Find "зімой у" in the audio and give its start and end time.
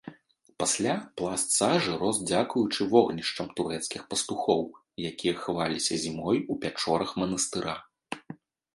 6.05-6.63